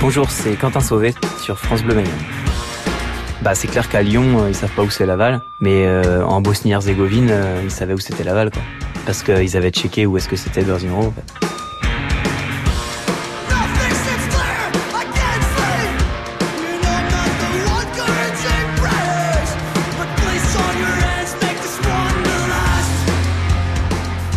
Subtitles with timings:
[0.00, 2.10] Bonjour, c'est Quentin Sauvé sur France Bleu Mayenne.
[3.42, 6.40] Bah, c'est clair qu'à Lyon, euh, ils savent pas où c'est Laval, mais euh, en
[6.40, 8.62] Bosnie-Herzégovine, euh, ils savaient où c'était Laval, quoi.
[9.04, 10.94] Parce qu'ils avaient checké où est-ce que c'était Berzino.
[10.94, 11.14] En.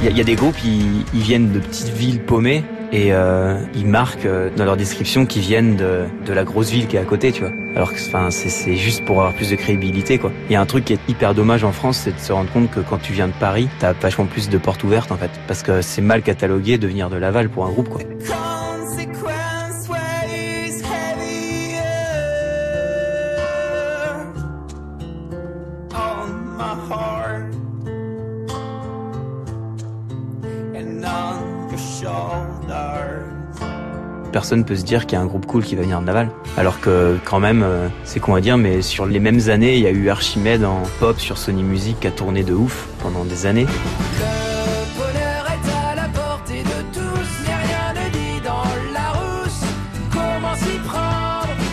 [0.05, 4.27] Il y, a des groupes, ils, viennent de petites villes paumées et euh, ils marquent
[4.27, 7.41] euh, dans leur description qu'ils viennent de, la grosse ville qui est à côté, tu
[7.41, 7.51] vois.
[7.75, 10.31] Alors que enfin, c'est juste pour avoir plus de crédibilité, quoi.
[10.47, 12.51] Il y a un truc qui est hyper dommage en France, c'est de se rendre
[12.51, 15.31] compte que quand tu viens de Paris, t'as vachement plus de portes ouvertes, en fait.
[15.47, 18.01] Parce que c'est mal catalogué de venir de Laval pour un groupe, quoi.
[34.33, 36.29] Personne peut se dire qu'il y a un groupe cool qui va venir de Naval.
[36.57, 39.83] Alors que quand même, euh, c'est qu'on va dire, mais sur les mêmes années, il
[39.83, 43.23] y a eu Archimède en pop sur Sony Music qui a tourné de ouf pendant
[43.23, 43.67] des années.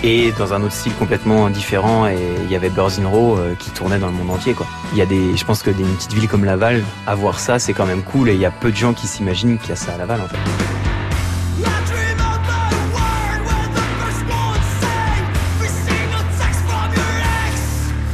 [0.03, 3.55] Et dans un autre style complètement différent et il y avait Birds in Row euh,
[3.55, 4.67] qui tournait dans le monde entier quoi.
[4.93, 7.59] Il y a des je pense que des une petite ville comme Laval avoir ça
[7.59, 9.73] c'est quand même cool et il y a peu de gens qui s'imaginent qu'il y
[9.73, 10.39] a ça à Laval en fait.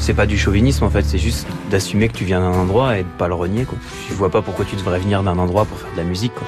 [0.06, 3.02] c'est pas du chauvinisme en fait, c'est juste d'assumer que tu viens d'un endroit et
[3.02, 3.76] de pas le renier quoi.
[4.08, 6.46] Je vois pas pourquoi tu devrais venir d'un endroit pour faire de la musique quoi.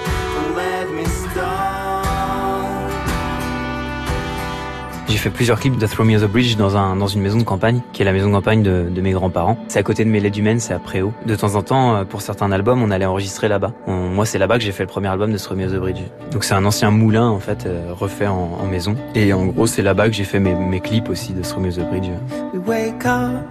[5.08, 7.42] J'ai fait plusieurs clips de Throw Me the Bridge dans, un, dans une maison de
[7.42, 9.56] campagne, qui est la maison de campagne de, de mes grands-parents.
[9.68, 11.14] C'est à côté de Mélet-du-Maine, c'est à Préau.
[11.24, 13.72] De temps en temps, euh, pour certains albums, on allait enregistrer là-bas.
[13.86, 16.02] moi, c'est là-bas que j'ai fait le premier album de Throw Me the Bridge.
[16.30, 18.96] Donc c'est un ancien moulin, en fait, euh, refait en, en, maison.
[19.14, 21.70] Et en gros, c'est là-bas que j'ai fait mes, mes, clips aussi de Throw Me
[21.70, 22.10] the Bridge.
[22.52, 23.42] We wake up,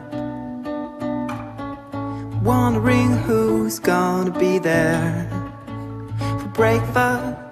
[2.43, 5.27] wondering who's gonna be there
[6.19, 7.46] for breakfast.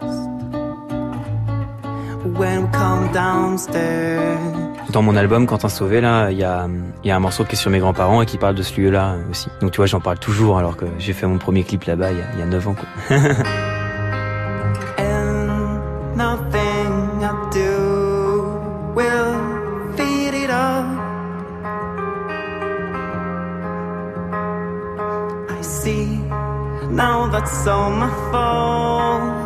[4.92, 6.68] Dans mon album Quentin Sauvé, là, il y a,
[7.04, 9.16] y a un morceau qui est sur mes grands-parents et qui parle de ce lieu-là
[9.30, 9.50] aussi.
[9.62, 12.18] Donc tu vois, j'en parle toujours alors que j'ai fait mon premier clip là-bas il
[12.18, 12.76] y a, il y a 9 ans.
[12.76, 13.18] Quoi.
[26.96, 29.45] now that's all my fault